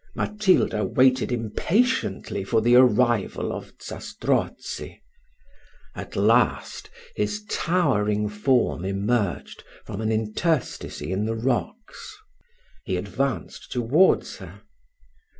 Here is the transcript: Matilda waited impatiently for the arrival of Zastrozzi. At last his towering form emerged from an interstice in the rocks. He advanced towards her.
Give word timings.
Matilda 0.15 0.83
waited 0.83 1.31
impatiently 1.31 2.43
for 2.43 2.59
the 2.59 2.73
arrival 2.75 3.53
of 3.53 3.71
Zastrozzi. 3.79 4.99
At 5.93 6.15
last 6.15 6.89
his 7.15 7.43
towering 7.47 8.27
form 8.27 8.83
emerged 8.83 9.63
from 9.85 10.01
an 10.01 10.11
interstice 10.11 11.01
in 11.01 11.25
the 11.25 11.35
rocks. 11.35 12.17
He 12.83 12.97
advanced 12.97 13.71
towards 13.71 14.37
her. 14.37 14.63